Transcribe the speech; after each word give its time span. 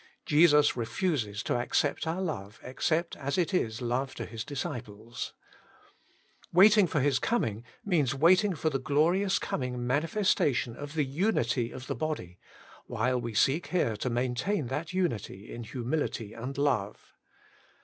Jesus 0.25 0.75
refuses 0.75 1.43
to 1.43 1.59
accept 1.59 2.07
our 2.07 2.23
love 2.23 2.59
except 2.63 3.15
as 3.17 3.37
it 3.37 3.53
is 3.53 3.83
love 3.83 4.15
to 4.15 4.25
His 4.25 4.43
disciples. 4.43 5.33
Waiting 6.51 6.87
for 6.87 7.01
His 7.01 7.19
coming 7.19 7.63
means 7.85 8.15
waiting 8.15 8.55
for 8.55 8.71
the 8.71 8.79
glorious 8.79 9.37
coming 9.37 9.85
manifestation 9.85 10.75
of 10.75 10.95
the 10.95 11.05
unity 11.05 11.69
of 11.69 11.85
the 11.85 11.93
body, 11.93 12.39
while 12.87 13.21
we 13.21 13.35
seek 13.35 13.67
here 13.67 13.95
to 13.97 14.09
maintain 14.09 14.65
that 14.69 14.91
unity 14.91 15.53
in 15.53 15.61
humility 15.65 16.33
and 16.33 16.57
love. 16.57 17.13